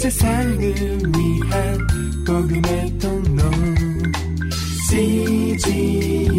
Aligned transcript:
세상을 0.00 0.58
위한 0.58 1.78
복음의 2.26 2.98
통로 2.98 3.42
CGM 4.88 6.32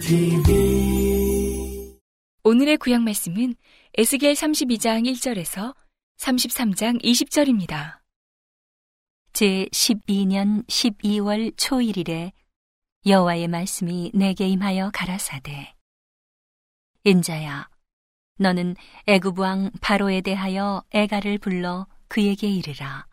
TV 0.00 1.94
오늘의 2.44 2.78
구약 2.78 3.02
말씀은 3.02 3.54
에스겔 3.98 4.32
32장 4.32 5.04
1절에서 5.04 5.74
33장 6.16 7.02
20절입니다. 7.02 7.98
제 9.34 9.66
12년 9.70 10.66
12월 10.66 11.52
초일일에 11.58 12.32
여호와의 13.04 13.48
말씀이 13.48 14.12
내게 14.14 14.48
임하여 14.48 14.92
가라사대 14.94 15.74
인자야 17.04 17.68
너는 18.38 18.76
애굽 19.06 19.38
왕 19.38 19.70
바로에 19.82 20.22
대하여 20.22 20.82
애가를 20.92 21.36
불러 21.36 21.86
그에게 22.08 22.48
이르라. 22.48 23.06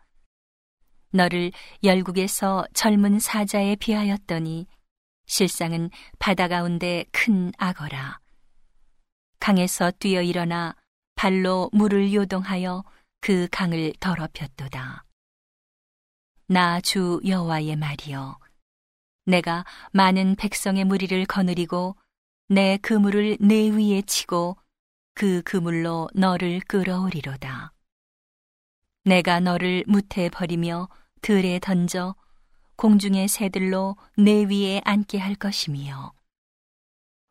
너를 1.10 1.52
열국에서 1.82 2.66
젊은 2.74 3.18
사자에 3.20 3.76
비하였더니 3.76 4.66
실상은 5.26 5.90
바다 6.18 6.48
가운데 6.48 7.04
큰 7.12 7.52
악어라. 7.58 8.18
강에서 9.40 9.92
뛰어 9.98 10.22
일어나 10.22 10.74
발로 11.14 11.70
물을 11.72 12.12
요동하여 12.12 12.82
그 13.20 13.48
강을 13.50 13.92
더럽혔도다. 14.00 15.04
나 16.46 16.80
주 16.80 17.20
여호와의 17.26 17.76
말이여 17.76 18.38
내가 19.26 19.64
많은 19.92 20.36
백성의 20.36 20.84
무리를 20.84 21.24
거느리고 21.26 21.96
내 22.48 22.76
그물을 22.78 23.38
내 23.40 23.70
위에 23.70 24.02
치고 24.02 24.58
그 25.14 25.42
그물로 25.42 26.08
너를 26.14 26.60
끌어오리로다. 26.60 27.73
내가 29.04 29.38
너를 29.38 29.84
무태 29.86 30.30
버리며 30.30 30.88
들에 31.20 31.58
던져 31.58 32.14
공중의 32.76 33.28
새들로 33.28 33.96
내 34.16 34.44
위에 34.44 34.80
앉게 34.84 35.18
할 35.18 35.34
것이며 35.34 36.14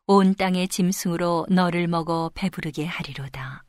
온 0.06 0.34
땅의 0.36 0.68
짐승으로 0.68 1.46
너를 1.50 1.88
먹어 1.88 2.30
배부르게 2.34 2.84
하리로다. 2.86 3.64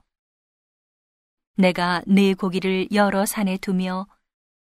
내가 1.56 2.04
네 2.06 2.34
고기를 2.34 2.90
여러 2.92 3.26
산에 3.26 3.58
두며 3.58 4.08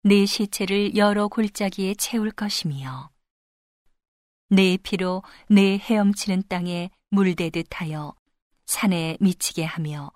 네 0.03 0.25
시체를 0.25 0.95
여러 0.95 1.27
골짜기에 1.27 1.95
채울 1.95 2.31
것이며 2.31 3.09
네 4.49 4.77
피로 4.77 5.23
네 5.49 5.77
헤엄치는 5.77 6.44
땅에 6.47 6.89
물대듯 7.09 7.81
하여 7.81 8.16
산에 8.66 9.17
미치게 9.20 9.66
하며 9.66 10.11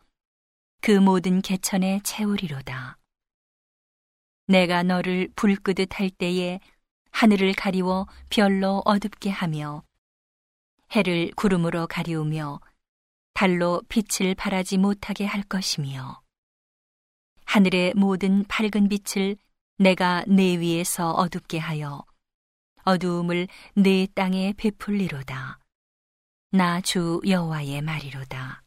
그 0.81 0.91
모든 0.91 1.41
개천에 1.41 1.99
채우리로다. 2.03 2.98
내가 4.49 4.81
너를 4.81 5.29
불 5.35 5.55
끄듯 5.55 5.99
할 5.99 6.09
때에 6.09 6.59
하늘을 7.11 7.53
가리워 7.53 8.07
별로 8.29 8.81
어둡게 8.83 9.29
하며 9.29 9.83
해를 10.95 11.31
구름으로 11.35 11.85
가리우며 11.85 12.59
달로 13.35 13.83
빛을 13.89 14.33
발하지 14.33 14.79
못하게 14.79 15.25
할 15.25 15.43
것이며 15.43 16.21
하늘의 17.45 17.93
모든 17.95 18.43
밝은 18.45 18.89
빛을 18.89 19.37
내가 19.77 20.25
내 20.27 20.59
위에서 20.59 21.11
어둡게 21.11 21.59
하여 21.59 22.03
어두움을 22.85 23.47
내 23.75 24.07
땅에 24.15 24.53
베풀리로다. 24.57 25.59
나 26.51 26.81
주 26.81 27.21
여호와의 27.27 27.83
말이로다. 27.83 28.63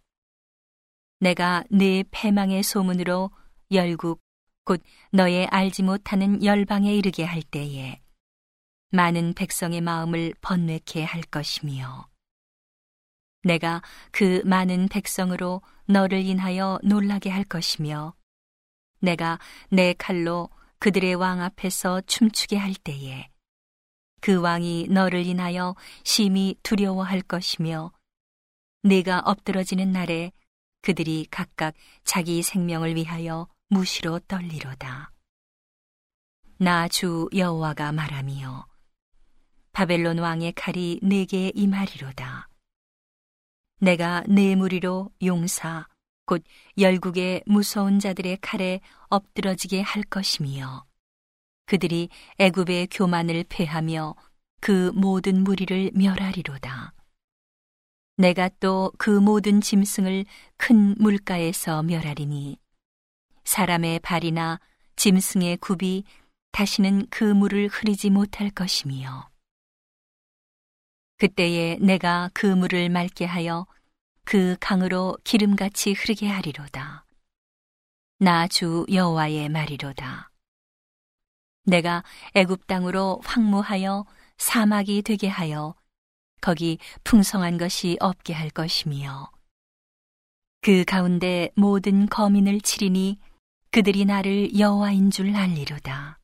내가 1.19 1.65
네 1.71 2.05
패망의 2.13 2.63
소문으로 2.63 3.33
열국 3.73 4.21
곧 4.65 4.83
너의 5.11 5.47
알지 5.47 5.83
못하는 5.83 6.45
열방에 6.45 6.95
이르게 6.95 7.25
할 7.25 7.43
때에 7.43 8.01
많은 8.91 9.35
백성의 9.35 9.81
마음을 9.81 10.35
번뇌케 10.41 11.03
할 11.05 11.23
것이며 11.23 12.09
내가 13.43 13.83
그 14.13 14.43
많은 14.45 14.89
백성으로 14.89 15.63
너를 15.87 16.21
인하여 16.25 16.79
놀라게 16.85 17.31
할 17.31 17.45
것이며 17.45 18.15
내가 19.01 19.39
내 19.69 19.95
칼로 19.95 20.49
그들의 20.79 21.15
왕 21.17 21.41
앞에서 21.41 22.03
춤추게 22.03 22.57
할 22.57 22.75
때에 22.75 23.29
그 24.21 24.41
왕이 24.41 24.87
너를 24.91 25.27
인하여 25.27 25.75
심히 26.05 26.57
두려워할 26.63 27.21
것이며 27.23 27.93
네가 28.85 29.23
엎드러지는 29.25 29.91
날에 29.91 30.31
그들이 30.83 31.27
각각 31.31 31.75
자기 32.05 32.43
생명을 32.43 32.95
위하여 32.95 33.49
무시로 33.73 34.19
떨리로다. 34.29 35.11
나 36.59 36.89
주 36.89 37.29
여호와가 37.35 37.91
말하며 37.91 38.67
바벨론 39.73 40.19
왕의 40.19 40.53
칼이 40.53 41.01
내게 41.03 41.51
임하리로다. 41.55 42.49
내가 43.81 44.23
내 44.29 44.55
무리로 44.55 45.11
용사 45.25 45.89
곧 46.27 46.45
열국의 46.77 47.45
무서운 47.47 47.99
자들의 47.99 48.39
칼에 48.43 48.81
엎드러지게 49.09 49.81
할 49.81 50.03
것이며 50.03 50.85
그들이 51.65 52.11
애굽의 52.39 52.89
교만을 52.89 53.45
패하며 53.49 54.15
그 54.61 54.93
모든 54.95 55.43
무리를 55.43 55.93
멸하리로다. 55.95 56.93
내가 58.19 58.51
또 58.61 58.93
그 58.99 59.09
모든 59.09 59.63
짐승을 59.63 60.27
큰 60.59 60.95
물가에서 60.99 61.83
멸하리니 61.83 62.59
사람의 63.53 63.99
발이나 63.99 64.59
짐승의 64.97 65.59
굽이 65.59 66.05
다시는 66.53 67.07
그 67.11 67.23
물을 67.23 67.69
흐리지 67.69 68.09
못할 68.09 68.49
것이며 68.49 69.29
그때에 71.19 71.77
내가 71.79 72.31
그 72.33 72.47
물을 72.47 72.89
맑게 72.89 73.27
하여 73.27 73.67
그 74.25 74.57
강으로 74.59 75.19
기름같이 75.23 75.93
흐르게 75.93 76.29
하리로다. 76.29 77.05
나 78.21 78.49
주 78.49 78.87
여호와의 78.91 79.51
말이로다. 79.51 80.31
내가 81.67 82.05
애굽 82.35 82.67
땅으로 82.67 83.21
황무하여 83.23 84.07
사막이 84.39 85.03
되게 85.03 85.29
하여 85.29 85.75
거기 86.41 86.79
풍성한 87.05 87.59
것이 87.59 87.99
없게 88.01 88.33
할 88.33 88.49
것이며 88.49 89.31
그 90.63 90.85
가운데 90.87 91.51
모든 91.55 92.07
거민을 92.07 92.63
치리니 92.63 93.19
그들이 93.73 94.05
나를 94.05 94.59
여호와인 94.59 95.11
줄 95.11 95.35
알리로다. 95.35 96.19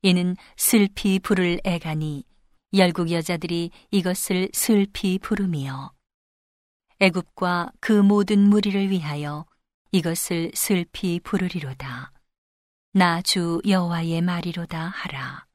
이는 0.00 0.36
슬피 0.56 1.18
부를 1.18 1.60
애가니 1.64 2.24
열국 2.72 3.10
여자들이 3.10 3.70
이것을 3.90 4.48
슬피 4.54 5.18
부르며 5.18 5.92
애굽과 6.98 7.72
그 7.78 7.92
모든 7.92 8.48
무리를 8.48 8.88
위하여 8.90 9.44
이것을 9.90 10.52
슬피 10.54 11.20
부르리로다. 11.20 12.10
나 12.94 13.20
주 13.20 13.60
여호와의 13.66 14.22
말이로다 14.22 14.88
하라. 14.88 15.46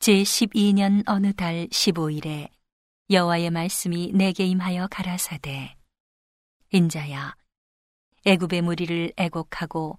제 0.00 0.22
12년 0.22 1.02
어느 1.08 1.32
달 1.32 1.66
15일에 1.68 2.50
여호와의 3.10 3.50
말씀이 3.50 4.12
내게 4.12 4.44
임하여 4.44 4.88
가라사대 4.88 5.76
인자야 6.72 7.34
애굽의 8.28 8.60
무리를 8.60 9.14
애곡하고 9.16 9.98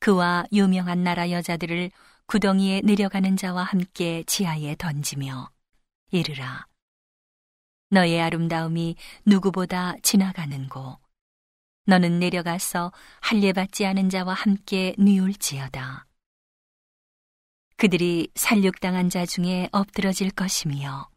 그와 0.00 0.44
유명한 0.52 1.04
나라 1.04 1.30
여자들을 1.30 1.92
구덩이에 2.26 2.80
내려가는 2.82 3.36
자와 3.36 3.62
함께 3.62 4.24
지하에 4.26 4.74
던지며 4.76 5.48
이르라 6.10 6.66
너의 7.90 8.20
아름다움이 8.20 8.96
누구보다 9.24 9.94
지나가는고 10.02 10.98
너는 11.86 12.18
내려가서 12.18 12.92
할례받지 13.20 13.86
않은 13.86 14.10
자와 14.10 14.34
함께 14.34 14.96
뉘울지어다. 14.98 16.04
그들이 17.76 18.28
살육당한 18.34 19.08
자 19.08 19.24
중에 19.24 19.68
엎드러질 19.70 20.32
것이며 20.32 21.08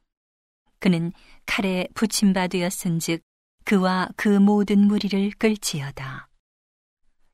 그는 0.80 1.12
칼에 1.48 1.88
붙임바 1.96 2.50
되었은즉 2.50 3.24
그와 3.66 4.10
그 4.16 4.30
모든 4.30 4.86
무리를 4.86 5.32
끌지어다. 5.40 6.31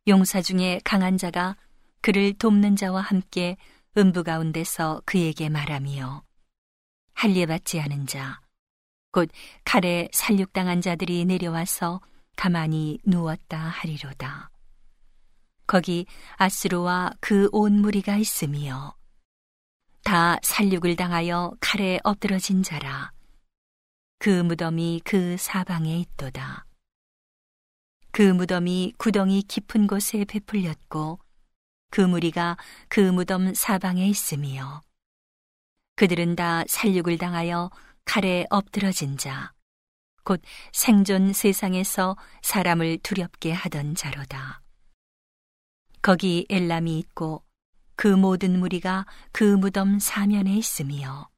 용사 0.07 0.41
중에 0.41 0.79
강한 0.83 1.17
자가 1.17 1.57
그를 2.01 2.33
돕는 2.33 2.75
자와 2.75 3.01
함께 3.01 3.57
음부 3.97 4.23
가운데서 4.23 5.01
그에게 5.05 5.49
말하며 5.49 6.23
할례받지 7.13 7.81
않은 7.81 8.05
자, 8.07 8.39
곧 9.11 9.29
칼에 9.65 10.07
살육당한 10.13 10.81
자들이 10.81 11.25
내려와서 11.25 11.99
가만히 12.35 12.99
누웠다 13.05 13.57
하리로다. 13.57 14.51
거기 15.65 16.05
아스루와 16.37 17.11
그 17.19 17.49
온 17.51 17.81
무리가 17.81 18.15
있으며 18.17 18.95
다 20.03 20.37
살육을 20.41 20.95
당하여 20.95 21.51
칼에 21.59 21.99
엎드러진 22.03 22.63
자라. 22.63 23.11
그 24.19 24.29
무덤이 24.29 25.01
그 25.03 25.35
사방에 25.37 25.97
있도다. 25.99 26.66
그 28.11 28.21
무덤이 28.21 28.93
구덩이 28.97 29.43
깊은 29.43 29.87
곳에 29.87 30.25
베풀렸고 30.25 31.19
그 31.89 32.01
무리가 32.01 32.57
그 32.89 32.99
무덤 32.99 33.53
사방에 33.53 34.07
있으며 34.07 34.81
그들은 35.95 36.35
다 36.35 36.63
살육을 36.67 37.17
당하여 37.17 37.71
칼에 38.05 38.45
엎드러진 38.49 39.17
자, 39.17 39.53
곧 40.23 40.41
생존 40.71 41.33
세상에서 41.33 42.15
사람을 42.41 42.99
두렵게 42.99 43.51
하던 43.51 43.95
자로다. 43.95 44.61
거기 46.01 46.45
엘람이 46.49 46.99
있고 46.99 47.43
그 47.95 48.07
모든 48.07 48.59
무리가 48.59 49.05
그 49.31 49.43
무덤 49.43 49.99
사면에 49.99 50.55
있으며 50.55 51.29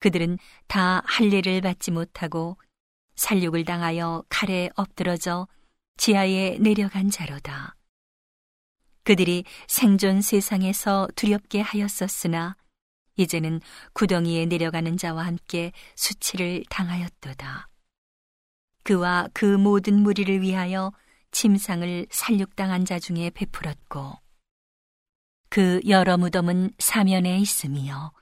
그들은 0.00 0.38
다 0.66 1.02
할례를 1.04 1.60
받지 1.60 1.90
못하고 1.90 2.56
살육을 3.16 3.64
당하여 3.64 4.24
칼에 4.28 4.70
엎드러져 4.76 5.46
지하에 5.96 6.58
내려간 6.60 7.10
자로다. 7.10 7.76
그들이 9.04 9.44
생존 9.68 10.22
세상에서 10.22 11.08
두렵게 11.14 11.60
하였었으나 11.60 12.56
이제는 13.16 13.60
구덩이에 13.92 14.46
내려가는 14.46 14.96
자와 14.96 15.26
함께 15.26 15.72
수치를 15.94 16.64
당하였도다. 16.68 17.68
그와 18.82 19.28
그 19.32 19.44
모든 19.44 20.02
무리를 20.02 20.40
위하여 20.42 20.92
침상을 21.30 22.06
살육당한 22.10 22.84
자 22.84 22.98
중에 22.98 23.30
베풀었고 23.30 24.18
그 25.48 25.80
여러 25.88 26.16
무덤은 26.16 26.72
사면에 26.78 27.38
있으며 27.38 28.12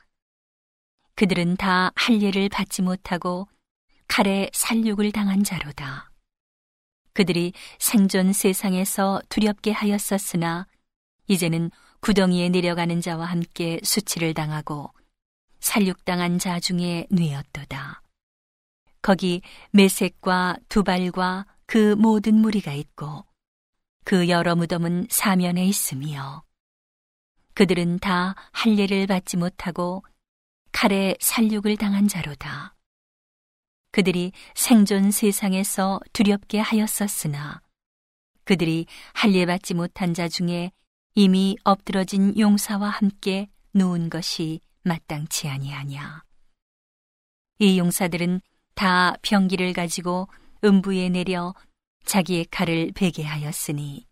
그들은 1.15 1.57
다 1.57 1.93
할례를 1.95 2.49
받지 2.49 2.83
못하고 2.83 3.49
칼에 4.15 4.51
살육을 4.53 5.11
당한 5.11 5.43
자로다. 5.43 6.11
그들이 7.15 7.55
생존 7.79 8.35
세상에서 8.35 9.23
두렵게 9.31 9.71
하였었으나 9.73 10.67
이제는 11.29 11.71
구덩이에 12.01 12.51
내려가는 12.51 13.01
자와 13.01 13.25
함께 13.25 13.81
수치를 13.83 14.35
당하고 14.35 14.93
살육당한 15.61 16.39
자 16.39 16.61
중에 16.61 17.07
뉘었도다. 17.11 18.03
거기 19.01 19.41
메색과 19.71 20.59
두발과 20.69 21.47
그 21.65 21.95
모든 21.95 22.35
무리가 22.35 22.75
있고 22.75 23.25
그 24.05 24.29
여러 24.29 24.55
무덤은 24.55 25.07
사면에 25.09 25.65
있으며 25.65 26.43
그들은 27.55 27.99
다 28.01 28.35
할례를 28.51 29.07
받지 29.07 29.39
못하고 29.39 30.05
칼에 30.71 31.17
살육을 31.19 31.79
당한 31.79 32.09
자로다. 32.09 32.75
그들이 33.93 34.33
생존 34.55 35.11
세상에서 35.11 36.01
두렵게 36.13 36.59
하였었으나 36.59 37.61
그들이 38.45 38.87
할례 39.13 39.47
받지 39.47 39.75
못한 39.75 40.15
자 40.15 40.29
중에 40.29 40.73
이미 41.15 41.57
엎드러진 41.63 42.39
용사와 42.39 42.89
함께 42.89 43.49
누운 43.75 44.11
것이 44.11 44.61
마땅치 44.83 45.47
아니하냐. 45.49 46.25
이 47.59 47.79
용사들은 47.79 48.41
다 48.75 49.15
병기를 49.23 49.75
가지고 49.75 50.29
음부에 50.65 51.11
내려 51.11 51.55
자기의 52.05 52.47
칼을 52.47 52.93
베게 52.95 53.23
하였으니 53.23 54.07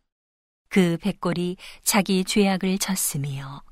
그 0.69 0.99
백골이 1.01 1.57
자기 1.83 2.25
죄악을 2.25 2.79
졌으며 2.79 3.63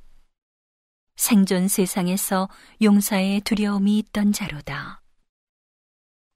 생존 1.15 1.69
세상에서 1.69 2.49
용사의 2.83 3.43
두려움이 3.43 3.99
있던 3.99 4.33
자로다. 4.33 5.03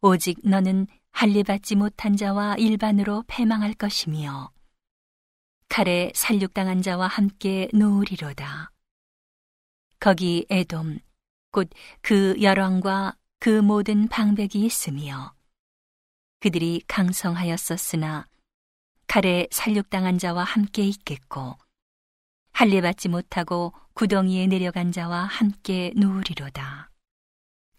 오직 0.05 0.41
너는 0.43 0.89
할례 1.13 1.45
받지 1.45 1.77
못한 1.77 2.17
자와 2.17 2.57
일반으로 2.57 3.23
패망할 3.29 3.73
것이며 3.75 4.51
칼에 5.69 6.11
살육당한 6.13 6.83
자와 6.83 7.07
함께 7.07 7.69
누우리로다. 7.73 8.73
거기 10.01 10.45
에돔 10.51 10.99
곧 11.53 11.71
그 12.01 12.35
열왕과 12.43 13.17
그 13.39 13.61
모든 13.61 14.09
방백이 14.09 14.65
있으며 14.65 15.35
그들이 16.41 16.83
강성하였었으나 16.89 18.27
칼에 19.07 19.47
살육당한 19.53 20.19
자와 20.19 20.43
함께 20.43 20.83
있겠고 20.83 21.57
할례 22.53 22.81
받지 22.81 23.09
못하고 23.09 23.73
구덩이에 23.95 24.49
내려간 24.49 24.91
자와 24.91 25.25
함께 25.25 25.93
누우리로다. 25.95 26.92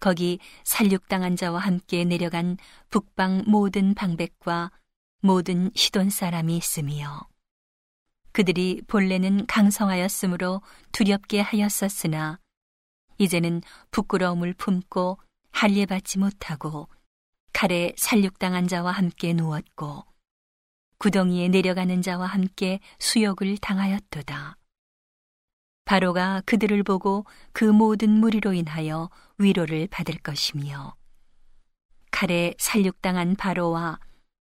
거기 0.03 0.37
살육당한 0.65 1.37
자와 1.37 1.59
함께 1.59 2.03
내려간 2.03 2.57
북방 2.89 3.45
모든 3.47 3.93
방백과 3.93 4.69
모든 5.21 5.71
시돈 5.75 6.09
사람이 6.09 6.57
있으며 6.57 7.21
그들이 8.33 8.81
본래는 8.87 9.45
강성하였으므로 9.45 10.61
두렵게 10.91 11.39
하였었으나 11.39 12.37
이제는 13.17 13.61
부끄러움을 13.91 14.53
품고 14.55 15.19
할례받지 15.53 16.19
못하고 16.19 16.89
칼에 17.53 17.93
살육당한 17.95 18.67
자와 18.67 18.91
함께 18.91 19.31
누웠고 19.31 20.03
구덩이에 20.97 21.47
내려가는 21.47 22.01
자와 22.01 22.25
함께 22.25 22.81
수욕을 22.99 23.57
당하였도다. 23.59 24.57
바로가 25.85 26.41
그들을 26.45 26.81
보고 26.83 27.25
그 27.51 27.65
모든 27.65 28.09
무리로 28.09 28.53
인하여 28.53 29.09
위로를 29.37 29.87
받을 29.87 30.17
것이며 30.17 30.95
칼에 32.11 32.53
살육당한 32.57 33.35
바로와 33.35 33.99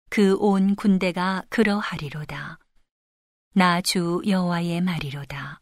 그 0.09 0.35
온 0.39 0.75
군대가 0.75 1.43
그러하리로다. 1.49 2.57
나 3.53 3.81
주 3.81 4.21
여호와의 4.27 4.81
말이로다. 4.81 5.61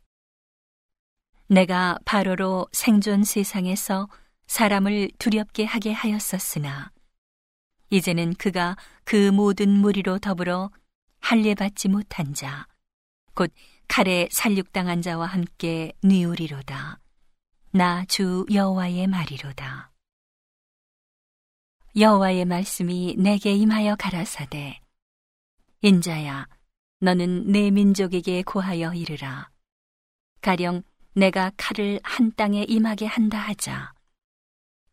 내가 1.49 1.97
바로로 2.05 2.67
생존 2.71 3.23
세상에서 3.23 4.09
사람을 4.47 5.11
두렵게 5.19 5.65
하게 5.65 5.93
하였었으나 5.93 6.91
이제는 7.89 8.33
그가 8.35 8.75
그 9.05 9.31
모든 9.31 9.69
무리로 9.69 10.19
더불어 10.19 10.71
할례 11.19 11.55
받지 11.55 11.87
못한 11.87 12.33
자, 12.33 12.67
곧 13.33 13.51
칼에 13.87 14.27
살육당한 14.31 15.01
자와 15.01 15.25
함께 15.27 15.93
뉘우리로다. 16.03 16.99
나 17.71 18.05
주 18.05 18.45
여호와의 18.51 19.07
말이로다. 19.07 19.91
여호와의 21.95 22.45
말씀이 22.45 23.15
내게 23.17 23.53
임하여 23.53 23.95
가라사대 23.95 24.79
인자야 25.81 26.47
너는 26.99 27.51
내 27.51 27.71
민족에게 27.71 28.43
고하여 28.43 28.93
이르라 28.93 29.49
가령 30.41 30.83
내가 31.13 31.51
칼을 31.57 31.99
한 32.03 32.31
땅에 32.35 32.63
임하게 32.67 33.07
한다 33.07 33.39
하자 33.39 33.93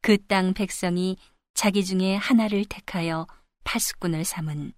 그 0.01 0.17
땅 0.27 0.55
백성이 0.55 1.19
자기 1.53 1.85
중에 1.85 2.17
하나를 2.17 2.65
택하여 2.65 3.27
파수꾼을 3.65 4.25
삼은 4.25 4.73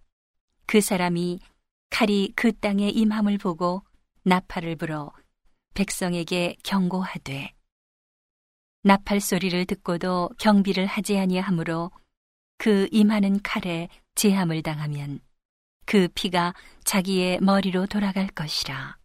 그 0.67 0.81
사람이 0.81 1.39
칼이 1.91 2.33
그 2.35 2.53
땅에 2.59 2.89
임함을 2.89 3.39
보고 3.39 3.83
나팔을 4.29 4.75
불어 4.75 5.13
백성에게 5.75 6.57
경고하되 6.65 7.55
나팔 8.83 9.21
소리를 9.21 9.65
듣고도 9.67 10.31
경비를 10.41 10.85
하지 10.85 11.17
아니하므로 11.17 11.93
그 12.59 12.89
임하는 12.91 13.41
칼에 13.43 13.89
제함을 14.17 14.65
당하면 14.65 15.21
그 15.85 16.09
피가 16.09 16.55
자기의 16.83 17.39
머리로 17.41 17.87
돌아갈 17.87 18.27
것이라. 18.27 18.99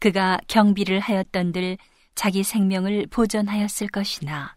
그가 0.00 0.40
경비를 0.48 0.98
하였던들 0.98 1.78
자기 2.16 2.42
생명을 2.42 3.06
보존하였을 3.12 3.86
것이나 3.86 4.56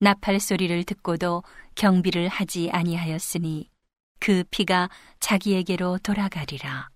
나팔 0.00 0.40
소리를 0.40 0.82
듣고도 0.82 1.44
경비를 1.76 2.26
하지 2.26 2.68
아니하였으니 2.72 3.70
그 4.18 4.42
피가 4.50 4.90
자기에게로 5.20 5.98
돌아가리라. 5.98 6.93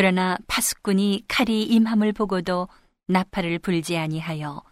그러나 0.00 0.38
파수꾼이 0.46 1.24
칼이 1.28 1.62
임함을 1.62 2.14
보고도 2.14 2.68
나팔을 3.08 3.58
불지 3.58 3.98
아니하여 3.98 4.62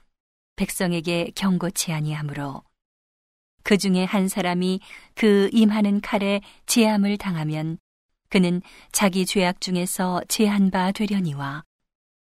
백성에게 0.57 1.33
경고치 1.35 1.93
아니하므로 1.93 2.63
그 3.63 3.77
중에 3.77 4.05
한 4.05 4.29
사람이 4.29 4.81
그 5.15 5.51
임하는 5.53 6.01
칼에 6.01 6.41
제함을 6.65 7.19
당하면 7.19 7.77
그는 8.31 8.63
자기 8.91 9.27
죄악 9.27 9.61
중에서 9.61 10.23
제한 10.29 10.71
바 10.71 10.93
되려니와 10.93 11.63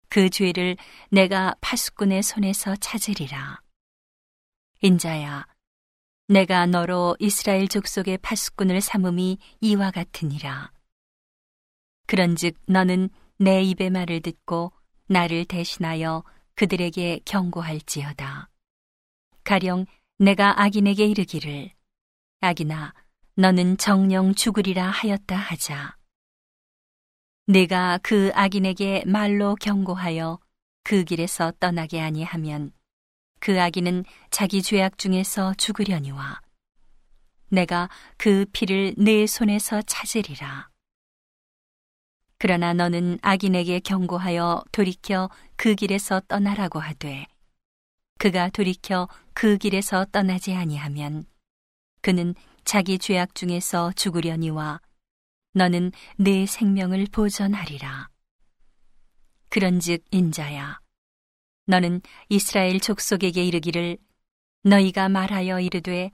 그 0.10 0.31
죄를 0.31 0.75
내가 1.12 1.53
파수꾼의 1.62 2.24
손에서 2.24 2.75
찾으리라. 2.75 3.62
인자야, 4.81 5.46
내가 6.27 6.65
너로 6.65 7.17
이스라엘 7.19 7.67
족속의 7.67 8.17
파수꾼을 8.24 8.81
삼음이 8.81 9.38
이와 9.62 9.91
같으니라. 9.91 10.72
그런즉 12.09 12.55
너는 12.65 13.09
내 13.37 13.61
입의 13.61 13.91
말을 13.91 14.21
듣고 14.21 14.71
나를 15.09 15.45
대신하여 15.45 16.23
그들에게 16.55 17.19
경고할지어다. 17.23 18.49
가령 19.43 19.85
내가 20.17 20.59
악인에게 20.59 21.05
이르기를 21.05 21.69
악인아 22.39 22.95
너는 23.35 23.77
정령 23.77 24.33
죽으리라 24.33 24.89
하였다 24.89 25.35
하자. 25.35 25.97
내가 27.45 27.99
그 28.01 28.31
악인에게 28.33 29.03
말로 29.05 29.53
경고하여 29.53 30.39
그 30.83 31.03
길에서 31.03 31.53
떠나게 31.59 32.01
아니하면 32.01 32.71
그 33.39 33.61
악인은 33.61 34.03
자기 34.31 34.63
죄악 34.63 34.97
중에서 34.97 35.53
죽으려니와 35.59 36.41
내가 37.49 37.87
그 38.17 38.45
피를 38.51 38.95
내 38.97 39.27
손에서 39.27 39.83
찾으리라. 39.83 40.68
그러나 42.39 42.74
너는 42.74 43.19
악인에게 43.22 43.81
경고하여 43.81 44.63
돌이켜 44.72 45.29
그 45.58 45.75
길에서 45.75 46.22
떠나라고 46.22 46.79
하되 46.79 47.27
그가 48.17 48.50
돌이켜 48.50 49.10
그 49.34 49.58
길에서 49.58 50.05
떠나지 50.05 50.53
아니하면 50.53 51.25
그는 52.01 52.34
자기 52.63 52.98
죄악 52.98 53.36
중에서 53.36 53.91
죽으려니와 53.91 54.79
너는 55.53 55.91
내 56.17 56.46
생명을 56.46 57.08
보전하리라. 57.12 58.08
그런즉 59.50 60.05
인자야 60.12 60.79
너는 61.65 62.01
이스라엘 62.29 62.79
족속에게 62.79 63.43
이르기를 63.43 63.98
너희가 64.63 65.10
말하여 65.10 65.60
이르되 65.60 66.12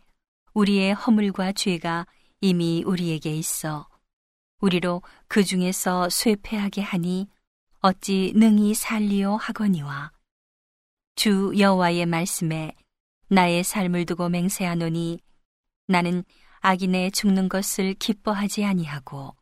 우리의 0.53 0.95
허물과 0.95 1.51
죄가 1.51 2.07
이미 2.41 2.83
우리에게 2.83 3.35
있어 3.35 3.87
우리로 4.61 5.01
그 5.27 5.43
중에서 5.43 6.09
쇠폐하게 6.09 6.81
하니 6.81 7.27
어찌 7.79 8.33
능히 8.35 8.73
살리오 8.73 9.37
하거니와 9.37 10.11
주 11.15 11.53
여호와의 11.57 12.05
말씀에 12.05 12.73
나의 13.27 13.63
삶을 13.63 14.05
두고 14.05 14.29
맹세하노니 14.29 15.19
나는 15.87 16.23
악인의 16.61 17.11
죽는 17.11 17.47
것을 17.47 17.93
기뻐하지 17.93 18.65
아니하고 18.65 19.35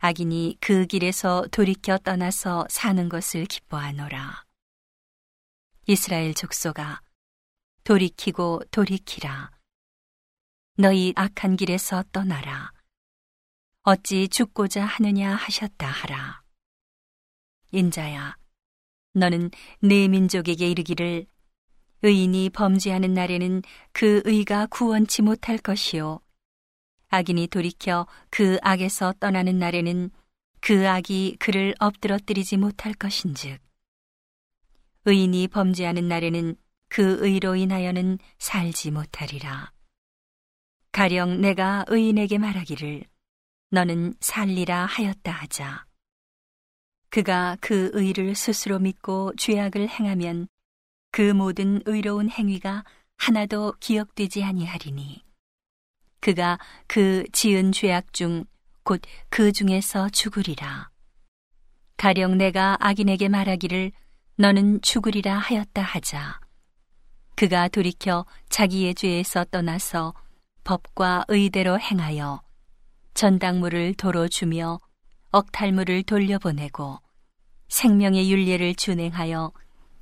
악인이 0.00 0.58
그 0.60 0.84
길에서 0.84 1.46
돌이켜 1.50 1.96
떠나서 1.96 2.66
사는 2.68 3.08
것을 3.08 3.46
기뻐하노라. 3.46 4.44
이스라엘 5.86 6.34
족속아 6.34 7.00
돌이키고 7.84 8.64
돌이키라. 8.70 9.50
너희 10.76 11.14
악한 11.16 11.56
길에서 11.56 12.02
떠나라. 12.12 12.73
어찌 13.86 14.28
죽고자 14.28 14.82
하느냐 14.82 15.34
하셨다 15.34 15.86
하라. 15.86 16.42
인자야, 17.70 18.34
너는 19.12 19.50
내 19.80 20.08
민족에게 20.08 20.70
이르기를 20.70 21.26
의인이 22.00 22.48
범죄하는 22.48 23.12
날에는 23.12 23.60
그 23.92 24.22
의가 24.24 24.64
구원치 24.66 25.20
못할 25.20 25.58
것이요. 25.58 26.20
악인이 27.08 27.48
돌이켜 27.48 28.06
그 28.30 28.56
악에서 28.62 29.12
떠나는 29.20 29.58
날에는 29.58 30.10
그 30.62 30.88
악이 30.88 31.36
그를 31.38 31.74
엎드러뜨리지 31.78 32.56
못할 32.56 32.94
것인즉. 32.94 33.60
의인이 35.04 35.48
범죄하는 35.48 36.08
날에는 36.08 36.56
그 36.88 37.18
의로 37.20 37.54
인하여는 37.54 38.18
살지 38.38 38.92
못하리라. 38.92 39.72
가령 40.90 41.42
내가 41.42 41.84
의인에게 41.88 42.38
말하기를 42.38 43.04
너는 43.74 44.14
살리라 44.20 44.86
하였다 44.86 45.30
하자. 45.30 45.84
그가 47.10 47.56
그 47.60 47.90
의를 47.92 48.34
스스로 48.34 48.78
믿고 48.78 49.34
죄악을 49.36 49.88
행하면 49.88 50.48
그 51.10 51.32
모든 51.32 51.82
의로운 51.84 52.30
행위가 52.30 52.84
하나도 53.18 53.74
기억되지 53.80 54.42
아니하리니 54.42 55.22
그가 56.20 56.58
그 56.86 57.24
지은 57.32 57.72
죄악 57.72 58.12
중 58.12 58.46
곧 58.84 59.00
그 59.30 59.50
중에서 59.50 60.10
죽으리라. 60.10 60.90
가령 61.96 62.36
내가 62.36 62.76
악인에게 62.80 63.28
말하기를 63.28 63.92
너는 64.36 64.82
죽으리라 64.82 65.38
하였다 65.38 65.80
하자. 65.80 66.40
그가 67.34 67.68
돌이켜 67.68 68.26
자기의 68.50 68.94
죄에서 68.94 69.44
떠나서 69.44 70.12
법과 70.64 71.24
의대로 71.28 71.80
행하여 71.80 72.43
전당물을 73.14 73.94
도로 73.94 74.28
주며 74.28 74.80
억탈물을 75.30 76.02
돌려보내고 76.02 76.98
생명의 77.68 78.30
윤례를 78.30 78.74
준행하여 78.74 79.52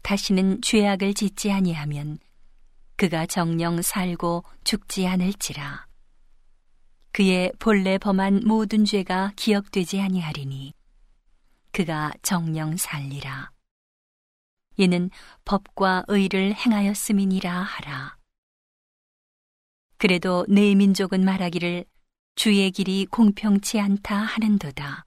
다시는 0.02 0.60
죄악을 0.62 1.14
짓지 1.14 1.52
아니하면 1.52 2.18
그가 2.96 3.26
정령 3.26 3.82
살고 3.82 4.44
죽지 4.64 5.06
않을지라. 5.06 5.86
그의 7.12 7.52
본래 7.58 7.98
범한 7.98 8.42
모든 8.46 8.84
죄가 8.84 9.32
기억되지 9.36 10.00
아니하리니 10.00 10.72
그가 11.72 12.12
정령 12.22 12.76
살리라. 12.76 13.50
이는 14.76 15.10
법과 15.44 16.04
의를 16.08 16.54
행하였음이니라 16.54 17.52
하라. 17.52 18.16
그래도 19.98 20.46
내 20.48 20.74
민족은 20.74 21.24
말하기를 21.24 21.84
주의 22.34 22.70
길이 22.70 23.06
공평치 23.06 23.78
않다 23.78 24.16
하는도다. 24.16 25.04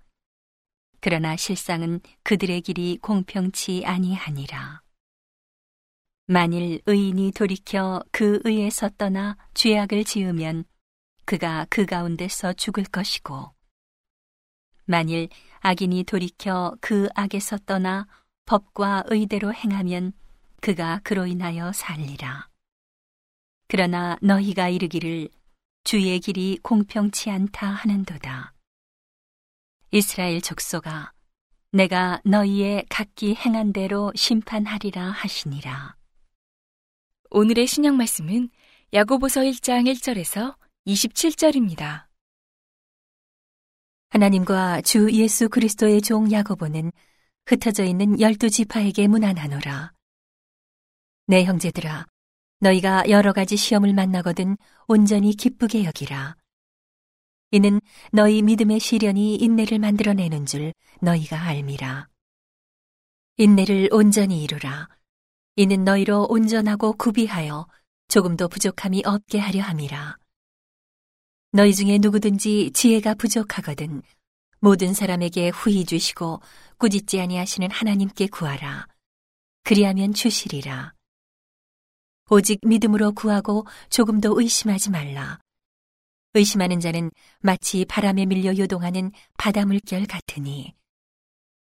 그러나 1.01 1.35
실상은 1.35 1.99
그들의 2.23 2.61
길이 2.61 2.97
공평치 3.01 3.83
아니하니라. 3.85 4.81
만일 6.27 6.81
의인이 6.85 7.31
돌이켜 7.31 8.03
그 8.11 8.39
의에서 8.43 8.89
떠나 8.97 9.37
죄악을 9.53 10.03
지으면 10.03 10.65
그가 11.25 11.65
그 11.69 11.85
가운데서 11.85 12.53
죽을 12.53 12.83
것이고, 12.83 13.53
만일 14.85 15.29
악인이 15.59 16.03
돌이켜 16.03 16.75
그 16.79 17.09
악에서 17.15 17.57
떠나 17.65 18.07
법과 18.45 19.05
의대로 19.07 19.53
행하면 19.53 20.13
그가 20.61 21.01
그로 21.03 21.25
인하여 21.25 21.71
살리라. 21.71 22.49
그러나 23.67 24.17
너희가 24.21 24.69
이르기를 24.69 25.29
주의 25.85 26.19
길이 26.19 26.57
공평치 26.63 27.29
않다 27.29 27.67
하는도다. 27.67 28.55
이스라엘 29.91 30.41
족속아, 30.41 31.13
내가 31.71 32.19
너희의 32.25 32.87
각기 32.89 33.35
행한 33.35 33.71
대로 33.71 34.11
심판하리라 34.15 35.11
하시니라. 35.11 35.95
오늘의 37.29 37.67
신약 37.67 37.93
말씀은 37.93 38.49
야고보서 38.93 39.41
1장 39.41 39.85
1절에서 39.93 40.57
27절입니다. 40.87 42.07
하나님과 44.09 44.81
주 44.81 45.11
예수 45.11 45.49
그리스도의 45.49 46.01
종 46.01 46.31
야고보는 46.31 46.91
흩어져 47.45 47.83
있는 47.83 48.19
열두 48.19 48.49
지파에게 48.49 49.07
문안하노라. 49.07 49.93
내 51.27 51.43
형제들아, 51.43 52.07
너희가 52.59 53.09
여러 53.09 53.33
가지 53.33 53.57
시험을 53.57 53.93
만나거든 53.93 54.57
온전히 54.87 55.35
기쁘게 55.35 55.83
여기라. 55.85 56.35
이는 57.51 57.79
너희 58.11 58.41
믿음의 58.41 58.79
시련이 58.79 59.35
인내를 59.35 59.79
만들어내는 59.79 60.45
줄 60.45 60.73
너희가 61.01 61.41
알미라. 61.41 62.07
인내를 63.37 63.89
온전히 63.91 64.43
이루라. 64.43 64.87
이는 65.57 65.83
너희로 65.83 66.27
온전하고 66.29 66.93
구비하여 66.93 67.67
조금도 68.07 68.47
부족함이 68.49 69.03
없게 69.05 69.39
하려 69.39 69.61
함이라. 69.61 70.17
너희 71.51 71.73
중에 71.73 71.97
누구든지 71.99 72.71
지혜가 72.73 73.13
부족하거든 73.15 74.01
모든 74.59 74.93
사람에게 74.93 75.49
후히 75.49 75.85
주시고 75.85 76.41
꾸짖지 76.77 77.21
아니하시는 77.21 77.69
하나님께 77.71 78.27
구하라. 78.27 78.87
그리하면 79.63 80.13
주시리라. 80.13 80.93
오직 82.29 82.59
믿음으로 82.63 83.13
구하고 83.13 83.65
조금도 83.89 84.39
의심하지 84.39 84.89
말라. 84.89 85.39
의심하는 86.33 86.79
자는 86.79 87.11
마치 87.39 87.85
바람에 87.85 88.25
밀려 88.25 88.57
요동하는 88.57 89.11
바다 89.37 89.65
물결 89.65 90.05
같으니 90.05 90.73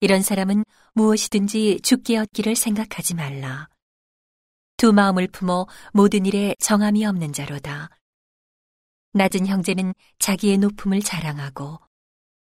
이런 0.01 0.23
사람은 0.23 0.65
무엇이든지 0.95 1.81
죽게 1.83 2.19
얻기를 2.19 2.57
생각하지 2.57 3.15
말라. 3.15 3.69
두 4.77 4.93
마음을 4.93 5.27
품어 5.29 5.67
모든 5.93 6.25
일에 6.25 6.55
정함이 6.61 7.05
없는 7.05 7.33
자로다. 7.33 7.91
낮은 9.13 9.47
형제는 9.47 9.95
자기의 10.19 10.59
높음을 10.59 11.01
자랑하고 11.01 11.79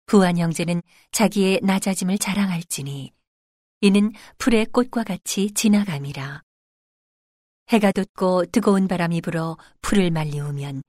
부한 0.05 0.37
형제는 0.37 0.81
자기의 1.11 1.61
낮아짐을 1.63 2.17
자랑할지니 2.17 3.11
이는 3.81 4.11
풀의 4.37 4.67
꽃과 4.67 5.03
같이 5.03 5.51
지나감이라. 5.53 6.43
해가 7.69 7.91
돋고 7.91 8.45
뜨거운 8.47 8.87
바람이 8.87 9.21
불어 9.21 9.57
풀을 9.81 10.09
말리우면 10.09 10.81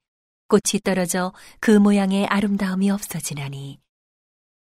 꽃이 0.47 0.81
떨어져 0.83 1.31
그 1.59 1.71
모양의 1.71 2.25
아름다움이 2.25 2.89
없어지나니 2.89 3.79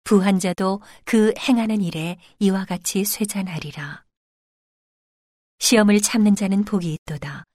부한 0.04 0.40
자도 0.40 0.82
그 1.06 1.34
행하는 1.40 1.82
일에 1.82 2.18
이와 2.40 2.66
같이 2.66 3.04
쇠잔하리라. 3.04 4.04
시험을 5.60 6.02
참는 6.02 6.36
자는 6.36 6.66
복이 6.66 6.94
있도다. 6.94 7.46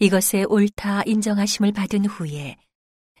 이것에 0.00 0.44
옳다 0.44 1.04
인정하심을 1.04 1.72
받은 1.72 2.06
후에 2.06 2.56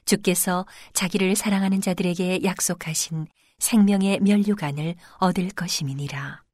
주께서 0.04 0.66
자기를 0.92 1.34
사랑하는 1.36 1.80
자들에게 1.80 2.42
약속하신 2.44 3.26
생명의 3.58 4.20
면류관을 4.20 4.96
얻을 5.18 5.50
것임이니라. 5.50 6.44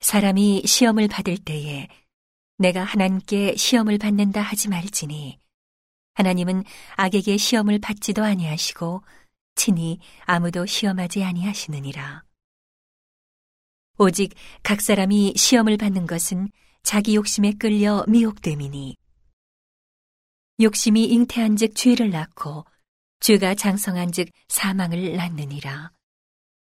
사람이 0.00 0.64
시험을 0.66 1.08
받을 1.08 1.38
때에 1.38 1.88
내가 2.62 2.84
하나님께 2.84 3.56
시험을 3.56 3.98
받는다 3.98 4.40
하지 4.40 4.68
말지니 4.68 5.40
하나님은 6.14 6.62
악에게 6.96 7.36
시험을 7.36 7.80
받지도 7.80 8.22
아니하시고 8.22 9.02
친히 9.56 9.98
아무도 10.20 10.64
시험하지 10.64 11.24
아니하시느니라. 11.24 12.22
오직 13.98 14.34
각 14.62 14.80
사람이 14.80 15.34
시험을 15.36 15.76
받는 15.76 16.06
것은 16.06 16.50
자기 16.84 17.16
욕심에 17.16 17.54
끌려 17.58 18.04
미혹됨이니 18.06 18.96
욕심이 20.60 21.04
잉태한즉 21.04 21.74
죄를 21.74 22.10
낳고 22.10 22.64
죄가 23.18 23.56
장성한즉 23.56 24.28
사망을 24.48 25.16
낳느니라. 25.16 25.90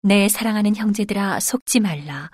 내 0.02 0.28
사랑하는 0.28 0.76
형제들아 0.76 1.40
속지 1.40 1.80
말라. 1.80 2.30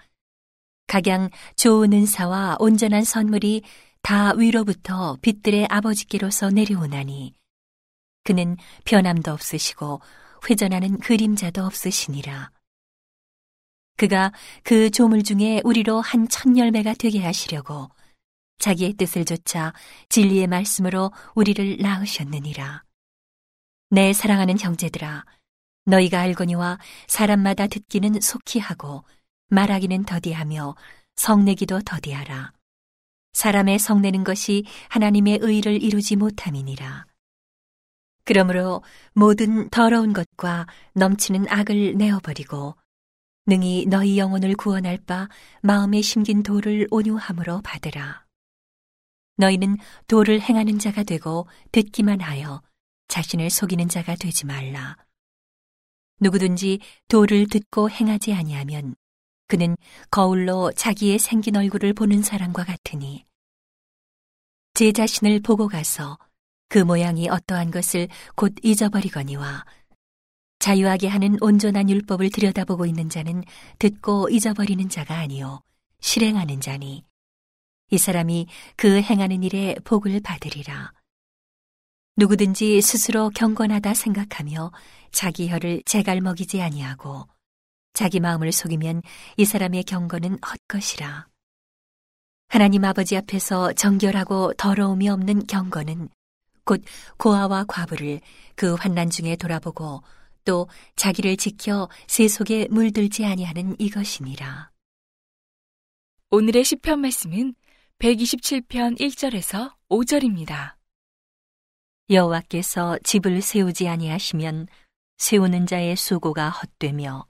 각양 0.90 1.30
좋은 1.54 1.92
은사와 1.92 2.56
온전한 2.58 3.04
선물이 3.04 3.62
다 4.02 4.32
위로부터 4.32 5.16
빛들의 5.22 5.68
아버지께로서 5.70 6.50
내려오나니 6.50 7.32
그는 8.24 8.56
변함도 8.86 9.30
없으시고 9.30 10.00
회전하는 10.50 10.98
그림자도 10.98 11.64
없으시니라. 11.64 12.50
그가 13.98 14.32
그 14.64 14.90
조물 14.90 15.22
중에 15.22 15.60
우리로 15.62 16.00
한천 16.00 16.58
열매가 16.58 16.94
되게 16.94 17.20
하시려고 17.20 17.88
자기의 18.58 18.94
뜻을 18.94 19.24
조차 19.24 19.72
진리의 20.08 20.48
말씀으로 20.48 21.12
우리를 21.36 21.76
낳으셨느니라. 21.78 22.82
내 23.90 24.12
사랑하는 24.12 24.58
형제들아, 24.58 25.24
너희가 25.84 26.18
알거니와 26.18 26.80
사람마다 27.06 27.68
듣기는 27.68 28.20
속히 28.20 28.58
하고 28.58 29.04
말하기는 29.50 30.04
더디하며 30.04 30.74
성내기도 31.16 31.80
더디하라. 31.80 32.52
사람의 33.32 33.78
성내는 33.78 34.24
것이 34.24 34.64
하나님의 34.88 35.38
의를 35.42 35.82
이루지 35.82 36.16
못함이니라. 36.16 37.06
그러므로 38.24 38.82
모든 39.12 39.68
더러운 39.70 40.12
것과 40.12 40.66
넘치는 40.94 41.48
악을 41.48 41.96
내어버리고 41.96 42.76
능히 43.46 43.86
너희 43.86 44.18
영혼을 44.18 44.54
구원할 44.54 44.98
바 44.98 45.28
마음에 45.62 46.02
심긴 46.02 46.42
도를 46.42 46.86
온유함으로 46.90 47.62
받으라. 47.62 48.24
너희는 49.36 49.78
도를 50.06 50.40
행하는 50.40 50.78
자가 50.78 51.02
되고 51.02 51.48
듣기만 51.72 52.20
하여 52.20 52.62
자신을 53.08 53.50
속이는 53.50 53.88
자가 53.88 54.14
되지 54.14 54.46
말라. 54.46 54.96
누구든지 56.20 56.80
도를 57.08 57.48
듣고 57.48 57.90
행하지 57.90 58.34
아니하면 58.34 58.94
그는 59.50 59.76
거울로 60.12 60.70
자기의 60.76 61.18
생긴 61.18 61.56
얼굴을 61.56 61.92
보는 61.92 62.22
사람과 62.22 62.62
같으니 62.62 63.26
제 64.74 64.92
자신을 64.92 65.40
보고 65.40 65.66
가서 65.66 66.18
그 66.68 66.78
모양이 66.78 67.28
어떠한 67.28 67.72
것을 67.72 68.06
곧 68.36 68.54
잊어버리거니와 68.62 69.64
자유하게 70.60 71.08
하는 71.08 71.36
온전한 71.40 71.90
율법을 71.90 72.30
들여다보고 72.30 72.86
있는 72.86 73.08
자는 73.08 73.42
듣고 73.80 74.28
잊어버리는 74.30 74.88
자가 74.88 75.18
아니요 75.18 75.62
실행하는 75.98 76.60
자니 76.60 77.04
이 77.90 77.98
사람이 77.98 78.46
그 78.76 79.02
행하는 79.02 79.42
일에 79.42 79.74
복을 79.82 80.20
받으리라. 80.20 80.92
누구든지 82.16 82.80
스스로 82.82 83.30
경건하다 83.30 83.94
생각하며 83.94 84.70
자기 85.10 85.48
혀를 85.48 85.82
제갈 85.86 86.20
먹이지 86.20 86.62
아니하고 86.62 87.26
자기 87.92 88.20
마음을 88.20 88.52
속이면 88.52 89.02
이 89.36 89.44
사람의 89.44 89.84
경건은 89.84 90.38
헛것이라. 90.44 91.28
하나님 92.48 92.84
아버지 92.84 93.16
앞에서 93.16 93.72
정결하고 93.74 94.54
더러움이 94.54 95.08
없는 95.08 95.46
경건은 95.46 96.08
곧 96.64 96.82
고아와 97.16 97.64
과부를 97.64 98.20
그 98.54 98.74
환난 98.74 99.10
중에 99.10 99.36
돌아보고 99.36 100.02
또 100.44 100.68
자기를 100.96 101.36
지켜 101.36 101.88
세 102.06 102.28
속에 102.28 102.68
물들지 102.70 103.24
아니하는 103.24 103.76
이것이니라. 103.78 104.70
오늘의 106.30 106.64
시편 106.64 107.00
말씀은 107.00 107.54
127편 107.98 108.98
1절에서 108.98 109.74
5절입니다. 109.88 110.74
여호와께서 112.08 112.98
집을 113.04 113.42
세우지 113.42 113.88
아니하시면 113.88 114.66
세우는 115.18 115.66
자의 115.66 115.94
수고가 115.96 116.50
헛되며 116.50 117.26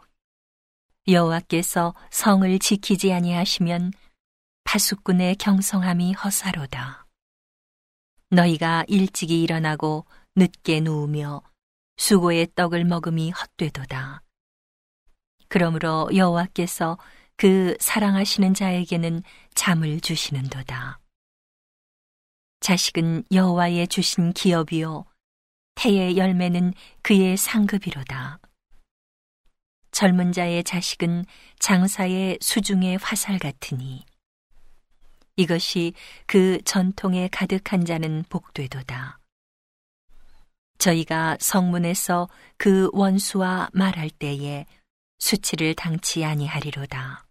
여호와께서 1.13 1.95
성을 2.11 2.59
지키지 2.59 3.13
아니하시면 3.13 3.93
파수꾼의 4.65 5.37
경성함이 5.37 6.13
허사로다. 6.15 7.07
너희가 8.31 8.85
일찍이 8.89 9.43
일어나고 9.43 10.07
늦게 10.37 10.81
누우며 10.81 11.43
수고의 11.97 12.49
떡을 12.55 12.85
먹음이 12.85 13.31
헛되도다. 13.31 14.23
그러므로 15.49 16.09
여호와께서 16.15 16.99
그 17.37 17.77
사랑하시는 17.81 18.55
자에게는 18.55 19.23
잠을 19.55 20.01
주시는도다. 20.01 21.01
자식은 22.61 23.25
여호와의 23.33 23.89
주신 23.89 24.33
기업이요 24.33 25.07
태의 25.75 26.17
열매는 26.19 26.75
그의 27.03 27.37
상급이로다. 27.37 28.40
젊은 30.01 30.33
자의 30.33 30.65
자식은 30.65 31.27
장사의 31.59 32.39
수중의 32.41 32.97
화살 33.03 33.39
같으니 33.39 34.07
이것이 35.37 35.93
그 36.25 36.59
전통에 36.65 37.29
가득한 37.31 37.85
자는 37.85 38.25
복되도다. 38.31 39.19
저희가 40.79 41.37
성문에서 41.39 42.31
그 42.57 42.89
원수와 42.95 43.69
말할 43.75 44.09
때에 44.09 44.65
수치를 45.19 45.75
당치 45.75 46.25
아니하리로다. 46.25 47.27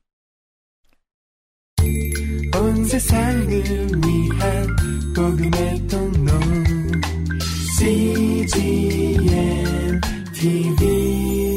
온 2.55 2.85
세상을 2.85 3.49
위한 3.49 4.75
복음의 5.15 5.87
통로 5.87 6.39
CGM 7.79 9.21
TV 10.35 11.48